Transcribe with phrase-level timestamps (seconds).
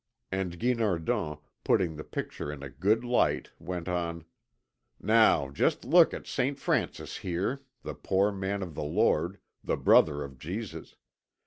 [0.31, 4.25] And Guinardon, putting the picture in a good light, went on:
[4.99, 10.23] "Now just look at Saint Francis here, the poor man of the Lord, the brother
[10.23, 10.95] of Jesus.